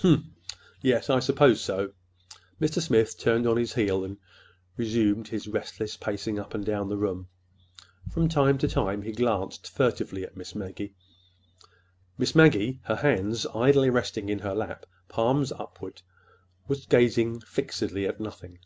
[0.00, 0.24] "Humph!
[0.82, 1.92] Yes, I suppose so."
[2.60, 2.82] Mr.
[2.82, 4.16] Smith turned on his heel and
[4.76, 7.28] resumed his restless pacing up and down the room.
[8.10, 10.96] From time to time he glanced furtively at Miss Maggie.
[12.18, 16.02] Miss Maggie, her hands idly resting in her lap, palms upward,
[16.66, 18.58] was gazing fixedly at nothing.